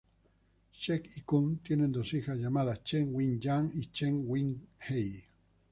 [0.79, 5.25] Cheng y Koon tienen dos hijas llamadas, Cheng Wing Yan Cheng y Wing-hei.